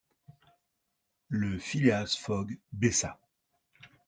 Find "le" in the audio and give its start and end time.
1.29-1.59